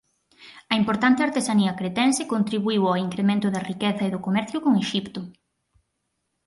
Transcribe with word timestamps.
A 0.71 0.73
importante 0.81 1.25
artesanía 1.27 1.77
cretense 1.79 2.29
contribuíu 2.33 2.81
ó 2.91 2.93
incremento 3.07 3.47
da 3.51 3.65
riqueza 3.71 4.03
e 4.05 4.13
do 4.13 4.23
comercio 4.27 4.57
con 4.65 4.73
Exipto. 4.83 5.21